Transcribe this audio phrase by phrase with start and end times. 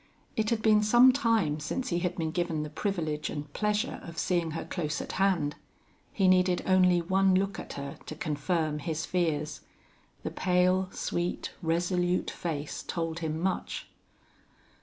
[0.35, 4.17] It had been some time since he had been given the privilege and pleasure of
[4.17, 5.55] seeing her close at hand.
[6.11, 9.61] He needed only one look at her to confirm his fears.
[10.23, 13.89] The pale, sweet, resolute face told him much.